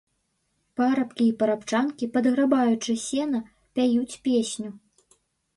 Парабкі 0.79 1.27
і 1.31 1.35
парабчанкі, 1.43 2.09
падграбаючы 2.15 2.97
сена, 3.05 3.43
пяюць 3.77 4.19
песню. 4.31 4.69